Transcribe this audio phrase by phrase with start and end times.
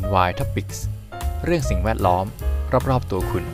[0.00, 0.78] NY Topics
[1.44, 2.24] เรื่องสิ่งแวดล้อม
[2.90, 3.44] รอบ ๆ ตัวคุณ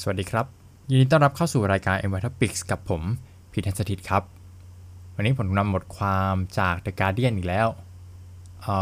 [0.00, 0.46] สวัสดีครับ
[0.90, 3.02] ยินดีต้อนรับเข้าสู่รายการ NY Topics กับผม
[3.52, 4.22] พีทันสถิตครับ
[5.14, 7.68] วันนี้ผมนำบทความจาก The Guardian อีกแล้ว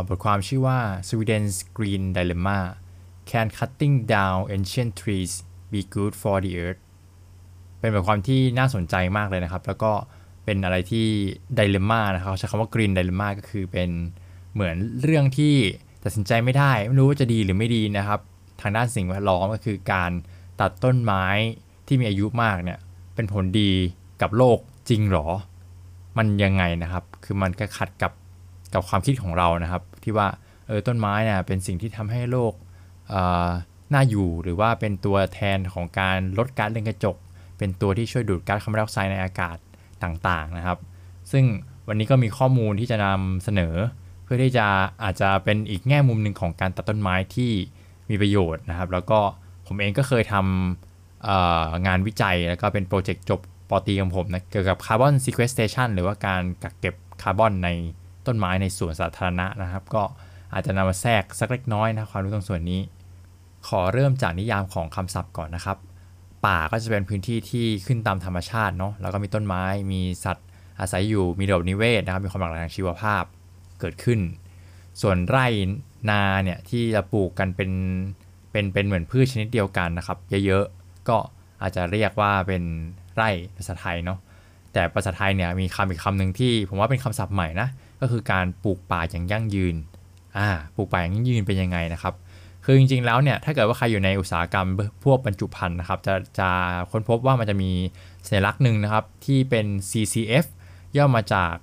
[0.08, 0.78] บทความชื่อว่า
[1.08, 2.58] Sweden's Green Dilemma
[3.30, 5.32] Can Cutting Down Ancient Trees
[5.70, 6.82] Be Good for the Earth
[7.80, 9.92] เป็นบทความที่น่าสนใจมากเลยนะครับ แล้วก็
[10.44, 11.06] เป็นอะไรที่
[11.56, 13.90] ไดเลม่านะครับใช้คำว่า green dilemma ก็คือเป็น
[14.54, 15.54] เหมือนเรื่องที่
[16.04, 18.20] ตัดสินใจไม่ได้ ไม่รู้ว่าจะดีหรือไม่ดีนะครับ
[18.60, 20.10] ทางด้านสิ่งแวดล้อมก็คือการ
[20.60, 21.24] ตัดต้นไม้
[21.86, 22.78] ที่มีอายุมากเนี่ย
[23.14, 23.72] เป็นผลดี
[24.22, 25.26] กับโลกจริงหรอ
[26.18, 28.12] มันยังไงนะครับ คือมันก็ขัดกับ
[28.74, 30.28] กับความคิดของเรานะครับ ที่ว่า
[30.66, 32.52] เออต้นไม้เนี่ยเป็นสิ่งที่ทำให้โลก
[33.92, 37.16] น่าอยู่หรือว่าเป็นตัวแทนของการลดก๊าซเรือนกระจก
[37.60, 39.56] เป็นตัวที่ช่วยดูดก๊าซคาร์บอนไดออกไซด์ในอากาศ
[40.02, 40.78] ต่างๆนะครับ
[41.32, 41.44] ซึ่ง
[41.88, 43.74] วันนี้ก็มีข้อมูลที่จะนำเสนอ
[44.24, 44.66] เพื่อที่จะ
[45.04, 47.52] อาจจะเป็นอีกแง่มุมหนึ่งของการตัดต้นไม้ที่
[48.10, 49.20] มีประโยชน์นะครับ แล้วก็
[49.66, 57.68] ผมเองก็เคยทำงานวิจัยแล้วก็เป็นโปรเจกต์จบป.ตรีของผมนะเกี่ยวกับคาร์บอนซีเค s สเ a ชันหรือว่าการกักเก็บคาร์บอนใน
[58.26, 60.02] ต้นไม้ในสวนสาธารณะนะครับ ก็
[60.52, 62.80] อาจจะนำมาแทรกสักเล็กน้อยนะความรู้ตรงส่วนนี้
[63.68, 65.76] ขอเริ่มจากนิยามของคำศัพท์ก่อนนะครับ
[66.46, 70.46] ป่าก็จะเป็นพื้นที่ที่ขึ้นตามธรรมชาติเนาะแล้วก็มีต้นไม้มีสัตว์
[70.80, 73.24] อาศัยอยู่มีระบบนิเวศนะครับ มีความหลากหลายทางชีวภาพ
[73.80, 74.20] เกิดขึ้น
[75.02, 75.46] ส่วนไร่
[76.10, 77.70] นาเนี่ยที่จะปลูกกันเป็น
[78.52, 81.16] เป็นเป็นเหมือนพืชชนิดเดียวกันนะครับ เยอะๆก็
[81.62, 82.62] อาจจะเรียกว่าเป็น
[83.14, 84.18] ไร่ภาษาไทยเนาะ
[84.72, 87.68] แต่ภาษาไทยเนี่ยมีคำอีกคำหนึ่งที่ผมว่าเป็นคำศัพท์ใหม่นะ
[88.00, 89.76] ก็คือการปลูกป่าอย่างยั่งยืน
[90.38, 92.14] อ่าปลูกป่าอย่างยั่งยืนเป็นยังไงนะครับ
[92.64, 94.68] คือจริงๆแล้วเนี่ยถ้าเกิดว่าใครอยู่ในอุตสาหกรรม
[95.04, 96.50] พวกบรรจุภัณฑ์นะครับจะจะ
[96.90, 97.72] ค้นพบว่ามันจะมี
[98.26, 100.46] สัญลักษณ์หนึ่งนะครับ ที่เป็น CCF
[100.96, 101.54] ย่อมาจาก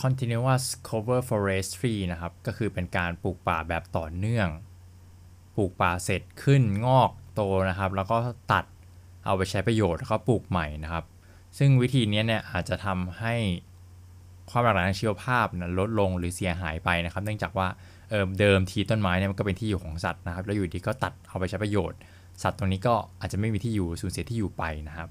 [0.00, 4.48] Continuous Cover Forestry นะครับ ก็คือเป็นการปลูกป่าแบบต่อเนื่อง
[5.56, 7.40] ปลูกป่าเสร็จขึ้นงอกโต
[7.70, 8.16] นะครับ แล้วก็
[8.52, 8.64] ตัด
[9.24, 11.04] เอาไปใช้ประโยชน์แล้วก็ปลูกใหม่นะครับ
[11.58, 13.34] ซึ่งวิธีนี้เนี่ยอาจจะทำให้
[14.50, 17.68] ความหลากหลายทางชีวภาพนะลดลงหรือเสียหายไปนะครับ เนื่องจากว่า
[18.10, 21.98] เออเดิมทีต้นไม้เนี่ยมันก็เป็นที่อยู่ของสัตว์นะครับ แล้วอยู่ดีก็ตัดเอาไปใช้ประโยชน์
[22.42, 25.08] สัตว์ตรงนี้ก็อาจจะไม่มีที่อยู่สูญเสียที่อยู่ไปนะครับ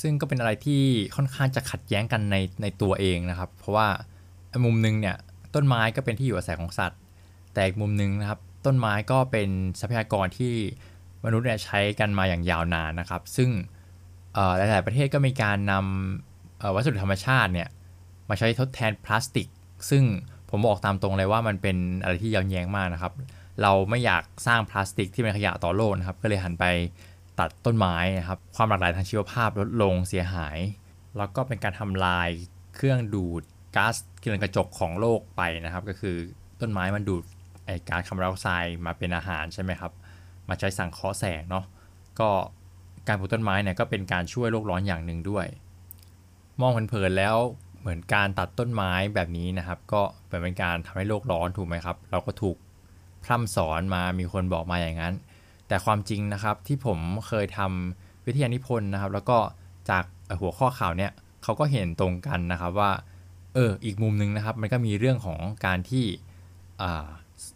[0.00, 0.82] ซึ่งก็เป็นอะไรที่
[1.16, 3.88] ค่อนข้างจะขัดแย้งกันในในตัวเองนะครับ เพราะว่า
[4.64, 5.16] มุมหนึงเนี่ย
[5.54, 6.98] ต้นไม้ก็เป็นที่อยู่อาศัยของสัตว์
[7.52, 9.48] แต่อีกมุมหนึงนะครับ ต้นไม้ก็เป็น
[9.80, 10.54] ทรัพยากรที่
[11.24, 13.50] มนุษย์เนี่ยใช้กันมาอย่างยาวนานนะครับ ซึ่ง
[14.56, 17.68] หลาย ๆ ประเทศก็มีการนำวัสดุธรรมชาติเนี่ย
[18.28, 19.48] มาใช้ทดแทนพลาสติก
[19.90, 20.04] ซึ่ง
[20.54, 23.12] ผมบอกตามตรงเลยว่ามันเป็นอะไรที่ย้อนแย้งมากนะครับ
[23.62, 26.64] เราไม่อยากสร้างพลาสติกที่เป็นขยะต่อโลกนะครับ ก็เลยหันไป
[27.40, 30.58] ตัดต้นไม้นะครับ ความหลากหลายทางชีวภาพลดลงเสียหาย
[31.16, 32.28] แล้วก็เป็นการทำลาย
[32.74, 33.42] เครื่องดูด
[33.76, 36.16] ก๊าซเรือนกระจกของโลกไปนะครับ ก็คือ
[36.60, 37.22] ต้นไม้มันดูด
[37.64, 39.92] ไอก๊าซคาร์บอนไดออกไซด์มาเป็นอาหารใช่ไหมครับ
[40.48, 41.64] มาใช้สังเคราะห์แสงเนาะ
[42.20, 42.28] ก็
[43.08, 45.46] การปลูกต้นไม้เนี่ยก็เป็นการช่วยโลกร้อนอย่างหนึ่งด้วย
[46.60, 47.36] มองเผินๆแล้ว
[47.82, 52.56] เหมือนการตัดต้นไม้แบบนี้นะครับ ก็เป็นการทำให้โลกร้อนถูกไหมครับ เราก็ถูก
[53.24, 55.14] พร่ำสอนมามีคนบอกมาอย่างนั้น
[55.68, 59.38] แต่ความจริงนะครับที่ผมเคยทำวิทยานิพนธ์นะครับ แล้วก็
[59.90, 60.04] จาก
[60.40, 61.12] หัวข้อข่าวเนี่ย
[61.42, 62.92] เขาก็เห็นตรงกันนะครับว่า
[63.54, 66.04] เอออีกมุมหนึงนะครับ มันก็มีเรื่องของการที่
[66.82, 66.84] อ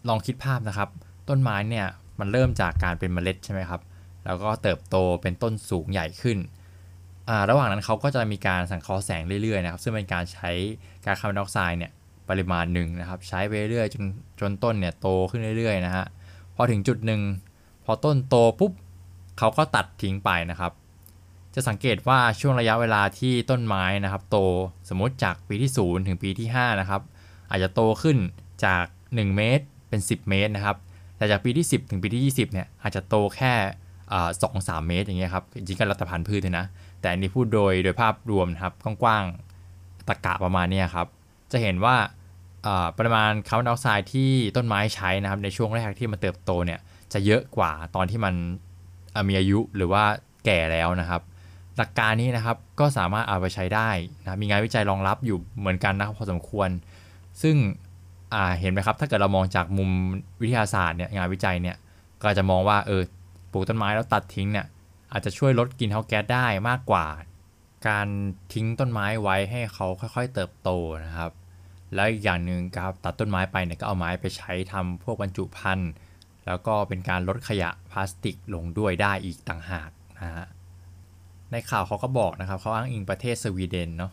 [0.09, 0.89] ลองคิดภาพนะครับ
[1.29, 1.87] ต้นไม้เนี่ย
[2.21, 3.81] มันเริ่มจากการเป็นเมล็ดใช่ไหมครับ
[4.25, 6.39] แล้วก็เติบโตเป็นต้นสูงใหญ่ขึ้น
[7.51, 10.51] ระหว่างนั้นเขาก็จะมีการสังเคราะห์แสงเรื่อยๆนะครับซึ่งเป็นการใช้
[11.05, 11.93] ก๊าซคาร์บอนไดออกไซด์เนี่ย
[12.29, 14.05] ปริมาณหนึ่งนะครับ ใช้ไปเรื่อยๆจน
[14.41, 16.05] จนต้นเนี่ยโตขึ้นเรื่อยๆนะฮะ
[16.57, 17.21] พอถึงจุดหนึ่ง
[17.85, 18.73] พอต้นโตปุ๊บ
[19.39, 20.73] เขาก็ตัดทิ้งไปนะครับ
[21.55, 24.39] จะสังเกตว่าช่วงระยะเวลาที่ต้นไม้นะครับ โต
[24.89, 27.03] สมมติจากปีที่ 0 ถึงปีที่5นะครับ
[27.51, 28.17] อาจจะโตขึ้น
[28.65, 30.77] จาก 1 เมตรเป็น 10 เมตรนะครับ
[31.17, 33.53] แต่จากปีที่ 10 ถึงปีที่ 20เนี่ยอาจจะโตแค่
[34.43, 36.67] สองสามเมตรอย่างเงี้ยครับจริงๆก็รัตพันธุ์พืชเลยนะ
[37.07, 41.07] แต่อันนี้พูดโดยโดยภาพรวมนะครับกว้างๆตะกะประมาณนี้ครับ
[41.53, 41.97] จะเห็นว่า
[42.99, 46.81] ปริมาณคาร์บอนไดออกไซด์ที่ต้นไม้ใช้นะครับในช่วงแรกที่มันเติบโตเนี่ย
[47.13, 48.35] จะเยอะกว่าตอนที่มัน
[49.29, 50.05] มีอายุหรือว่า
[50.45, 51.23] แก่แล้วนะครับ
[51.77, 53.91] หลักการนี้นะครับก็สามารถเอาไปใช้ได้
[54.23, 56.69] นะมีงานวิจัยรองรับอยู่เหมือนกันนะครับพอสมควร
[57.43, 57.57] ซึ่ง
[58.61, 59.91] เห็นไหมครับถ้าเกิดเรามองจากมุม
[60.41, 61.77] วิทยาศาสตร์เนี่ยงานวิจัยเนี่ย
[62.23, 63.03] ก็จะมองว่าเออ
[63.53, 64.67] ปลูกต้นไม้แล้วตัดทิ้งเนี่ย
[65.13, 67.07] อาจจะช่วยลดกลิ่นเทาแก๊สได้มากกว่า
[67.89, 68.09] การ
[68.53, 70.71] ทิ้งต้นไม้ไว้ให้เขาค่อยๆเติบโต
[71.05, 71.31] นะครับ
[71.95, 75.91] แล้วอีกอย่างหนึ่งครับตัดต้นไม้ไปเนี่ยก็เอาไม้ไปใช้ทำพวกบรรจุภัณฑ์
[76.47, 80.47] แล้วก็เป็นการลดขยะพลาสติกลงด้วยได้อีกต่างหากนะฮะ
[81.53, 84.13] ในข่าวเขาก็บอกนะครับเขาอ้างอิงประเทศสวีเดนเนาะ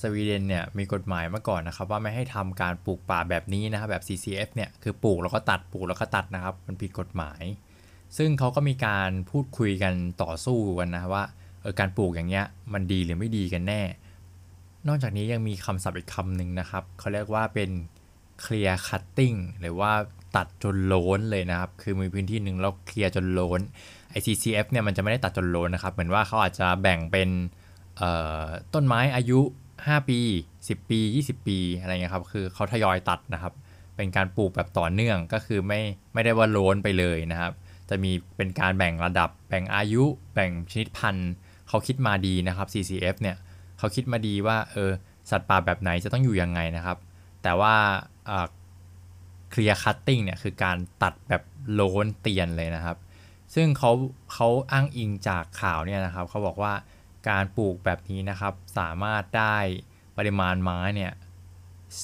[0.00, 7.42] สวีเดนเนี่ยมีกฎหมายมาก่อนนะครับ ว่าไม่ให้ทำการปลูกป่าแบบนี้นะครับแบบ CCF เนี่ยคือปลูกแล้วก็ตัดปลูกแล้วก็ตัดนะครับ มันผิดกฎหมาย
[8.16, 11.24] ซึ่งเขาก็มีการพูดคุยกันต่อสู้กันนะว่า
[11.62, 13.82] เออการปลูกอย่างเงี้ยมันดีหรือไม่ดีกันแน่
[14.88, 17.70] นอกจากนี้ยังมีคำศัพท์อีกคำหนึ่งนะครับ เขาเรียกว่าเป็น
[18.44, 19.92] clear cutting หรือว่า
[20.36, 23.60] ตัดจนโล้นเลยนะครับ คือมีพื้นที่หนึ่งแล้วเคลียร์จนโล้น
[24.18, 27.28] ICCF เนี่ยมันจะไม่ได้ตัดจนโล้นนะครับ เหมือนว่าเขาอาจจะแบ่งเป็น
[28.74, 29.40] ต้นไม้อายุ
[29.74, 30.20] 5 ปี
[30.56, 33.52] 10 ปี 20 ปีอะไรเงี้ยครับ คือเขาทยอยตัดนะครับ
[33.96, 35.80] เป็นการปลูกแบบต่อเนื่องก็คือไม่
[36.14, 37.52] ไม่ได้ว่าโล้นไปเลยนะครับ
[37.90, 40.04] จะมีเป็นการแบ่งระดับ แบ่งอายุ
[40.34, 41.30] แบ่งชนิดพันธุ์
[41.68, 43.36] เขาคิดมาดีนะครับ CCF เนี่ย
[43.78, 44.90] เขาคิดมาดีว่าเออ
[45.30, 46.98] สัตว์ป่าแบบไหนจะต้องอยู่ยังไงนะครับ
[47.42, 47.74] แต่ว่า
[49.50, 51.42] clear cutting เนี่ยคือการตัดแบบ
[51.72, 52.96] โล้นเตียนเลยนะครับ
[53.54, 53.92] ซึ่งเขา
[54.32, 56.74] เขาอ้างอิงจากข่าวเนี่ยนะครับเขาบอกว่า
[57.28, 59.56] การปลูกแบบนี้นะครับ สามารถได้
[60.16, 61.12] ปริมาณไม้เนี่ย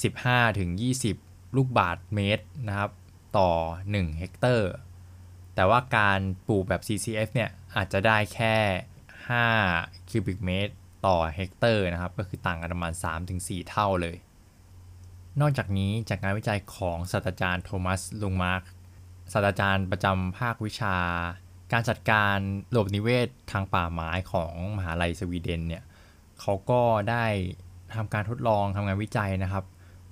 [0.03, 0.71] 15ถึง
[1.15, 2.91] 20 ลูกบาศก์เมตรนะครับ
[3.39, 3.51] ต่อ
[3.87, 4.71] 1 เฮกเตอร์
[5.57, 8.57] แต่ว่าการปลูกแบบ CCF เนี่ยอาจจะได้แค่
[9.53, 10.73] 5 cubic เมตร
[11.07, 12.93] ต่อเฮกเตอร์นะครับ ก็คือต่างกันประมาณ
[13.31, 14.17] 3-4 เท่าเลย
[15.41, 18.63] นอกจากนี้จากงานวิจัยของศาสตราจารย์โทมัสลุงมาร์ก
[19.33, 20.97] ศาสตราจารย์ประจำภาควิชา
[21.73, 22.37] การจัดการ
[22.73, 25.83] ระบบนิเวศทางป่าไม้ของมหาลัยสวีเดนเนี่ย
[26.41, 27.25] เขาก็ได้
[27.97, 29.65] ทำการทดลองทำงานวิจัยนะครับ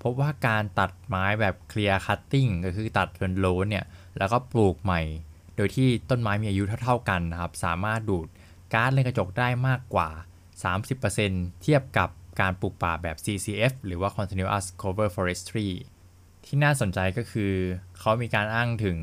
[0.03, 3.85] พบว่าการตัดไม้แบบ clear cutting ก็คือตัดเป็นโล้นเนี่ย
[4.19, 5.03] แล้วก็ปลูกใหม่
[5.57, 8.27] โดยที่ต้นไม้มีอายุเท่าๆกันนะครับ สามารถดูด
[8.73, 10.09] ก๊าซเรือนกระจกได้มากกว่า
[10.85, 12.09] 30%เทียบกับ
[12.41, 15.69] การปลูกป่าแบบ CCF หรือว่า Continuous Cover Forestry
[16.45, 17.53] ที่น่าสนใจก็คือ
[17.99, 18.99] เขามีการอ้างถึง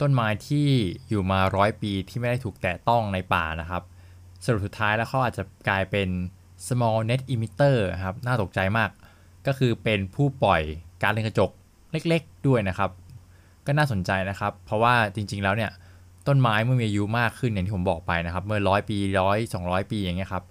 [0.00, 0.68] ต้นไม้ที่
[1.08, 3.82] อยู่มาร้อยปีที่ไม่ได้ถูกแตะต้องในป่านะครับ
[4.44, 6.08] สรุปสุดท้ายแล้วเขาอาจจะกลายเป็น
[6.66, 8.90] small net emitter ครับ น่าตกใจมาก
[9.46, 10.62] ก็คือเป็นผู้ปล่อย
[11.02, 11.50] การเรือนกระจก
[11.92, 12.90] เล็กๆ ด้วยนะครับ
[13.66, 15.70] ก็น่าสนใจนะครับ เพราะว่าจริง ๆ แล้วเนี่ย
[16.28, 20.44] ต้นไม้เมื่อมีอายุมากขึ้นอย่างที่ผมบอกไปนะครับ เมื่อร้อยปีร้อยสองร้อยปีอย่างเงี้ยครับ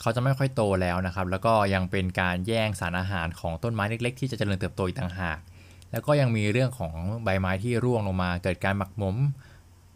[0.00, 5.38] เขาจะไม่ค่อยโตแล้วนะครับ แล้วก็ยังเป็นการแย่งสารอาหารของต้นไม้เล็ก ๆ ที่จะเจริญเติบโตอีกต่างหาก
[5.92, 6.94] แล้วก็ยังมีเรื่องของ
[7.24, 9.16] ใบไม้ที่ร่วงลงมา เกิดการหมักหมม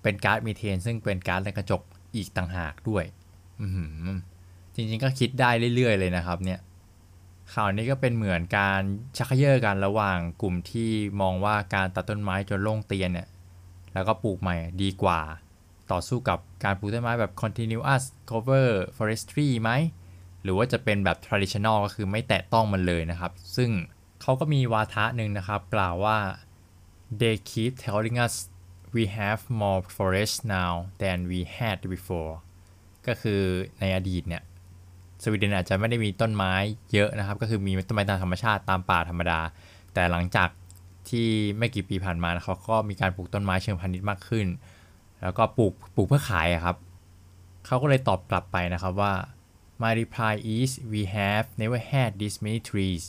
[0.03, 1.83] เป็นก๊าซมีเทน ซึ่งเป็นก๊าซในกระจก
[2.17, 3.05] อีกต่างหากด้วย
[4.75, 6.61] จริงๆก็คิดได้เรื่อยๆเลยนะครับเนี่ย
[7.55, 8.81] ข่าวนี้ก็เป็นเหมือนการ
[9.19, 10.91] ชักเยอะกันระหว่างกลุ่มที่
[11.21, 13.29] มองว่าการตัดต้นไม้จนโล่งเตียนเนี่ย
[13.95, 15.21] แล้วก็ปลูกใหม่ดีกว่า
[15.93, 19.71] ต่อสู้กับการปลูกต้นไม้แบบ continuous cover forestry ไหม
[20.43, 23.71] หรือว่าจะเป็นแบบ traditional ก็คือไม่แตะต้องมันเลยนะครับ ซึ่ง
[24.23, 26.19] เขาก็มีวาทะหนึ่งนะครับ กล่าวว่า
[27.21, 28.35] they keep telling us
[28.97, 30.73] we have more forest now
[31.03, 32.35] than we had before
[33.07, 33.43] ก็คือ
[33.81, 34.43] ในอดีตเนี่ย
[35.23, 36.53] สวีเดนอาจจะไม่ได้มีต้นไม้
[36.93, 39.41] เยอะนะครับ ก็คือมีต้นไม้ตามธรรมชาติตามป่าธรรมดา
[39.95, 40.49] แต่หลังจาก
[41.09, 41.29] ที่
[41.59, 44.47] ไม่กี่ปีผ่านมาเขาก็มีการปลูกต้นไม้เชิงพาณิชย์มากขึ้น
[45.23, 46.77] แล้วก็ปลูกปลูกเพื่อขายครับ
[47.67, 49.13] เขาก็เลยตอบกลับไปนะครับว่า
[49.83, 53.05] my reply is we have never had this many trees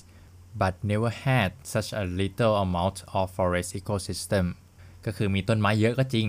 [0.62, 4.45] but never had such a little amount of forest ecosystem
[5.06, 6.27] ก็คือมีต้นไม้เยอะก็จริง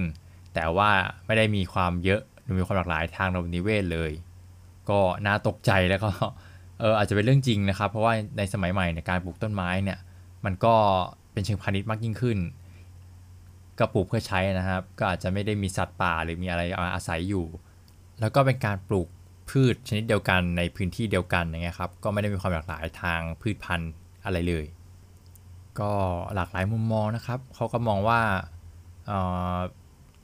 [0.54, 0.90] แต่ว่า
[1.26, 4.12] ไม่ได้มีความเยอะหรือมีความหลากหลายทางระบบนิเวศเลย
[4.90, 6.10] ก็น่าตกใจแล้วก็
[6.80, 9.98] เอออาจจะเป็นเรื่องจริงนะครับ เพราะว่าในสมัยใหม่ในการปลูกต้นไม้เนี่ย
[10.44, 10.74] มันก็
[11.32, 12.38] เป็นเชิงพาณิชย์มากยิ่งขึ้น
[13.78, 16.62] ก็ปลูกเพื่อใช้นะครับ ก็อาจจะไม่ได้มีสัตว์ป่าหรือมีอะไร
[16.94, 17.46] อาศัยอยู่
[18.20, 19.08] แล้วก็เป็นการปลูก
[19.50, 23.92] พืชชนิดเดียวกันในพื้นที่เดียวกันอย่างเงี้ยครับ ก็ไม่ได้มีความหลากหลายทางพืชพันธุ์
[24.24, 24.64] อะไรเลย
[25.80, 25.90] ก็
[26.34, 28.20] หลากหลายมุมมองนะครับเขาก็มองว่า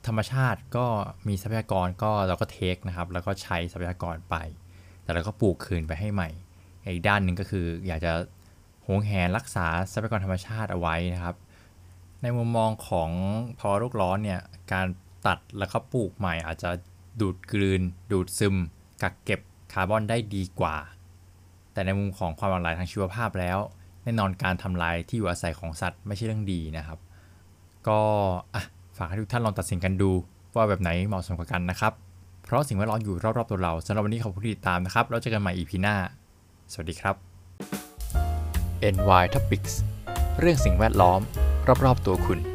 [0.07, 0.85] ธรรมชาติก็
[1.27, 4.35] มีทรัพยากรก็เราก็เทคนะครับ แล้วก็ใช้ทรัพยากรไป
[5.11, 6.29] แต่เราก็ปลูกคืนไปให้ใหม่
[6.93, 8.13] อีกด้านหนึ่งก็คืออยากจะ
[8.85, 11.35] หวงแหนรักษาทรัพยากรธรรมชาติเอาไว้นะครับ
[12.21, 13.09] ในมุมมองของ
[13.59, 14.41] ภาวะโลกร้อนเนี่ย
[14.73, 14.87] การ
[15.27, 16.69] ตัดแล้วก็ปลูกใหม่อาจจะ
[17.21, 18.55] ดูดกลืน ดูดซึม
[19.01, 19.39] กักเก็บ
[19.73, 20.75] คาร์บอนได้ดีกว่า
[21.73, 23.57] แต่ในมุมของความหลากหลายทางชีวภาพแล้ว
[24.03, 26.99] แน่นอนการทำลายที่อยู่อาศัยของสัตว์ไม่ใช่เรื่องดีนะครับ
[27.87, 27.99] ก็
[28.97, 30.11] ฝากให้ทุกท่านลองตัดสินกันดู
[30.55, 31.93] ว่าแบบไหนเหมาะสมกับกันนะครับ
[32.51, 35.95] ราะสิ่งแวดล้อมอยู่รอบๆตัวเราสำหรับวันนี้ขอบคุณที่ติดตามนะครับแล้วเจอกันใหม่อีพีหน้า
[36.71, 37.15] สวัสดีครับ
[38.95, 39.73] NY Topics
[40.39, 41.19] เรื่องสิ่งแวดล้อม
[41.85, 42.50] รอบๆตัวคุณ